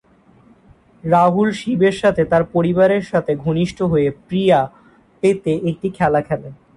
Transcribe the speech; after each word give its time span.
রাহুল 1.03 1.49
শিবের 1.51 1.95
সাথে 2.01 2.21
তার 2.25 2.43
পরিবারের 2.55 3.03
সাথে 3.11 3.31
ঘনিষ্ঠ 3.35 3.77
হয়ে 3.81 4.07
প্রিয়া 4.27 4.59
পেতে 5.23 5.53
একটি 5.69 5.87
খেলা 5.97 6.21
খেলেন। 6.27 6.53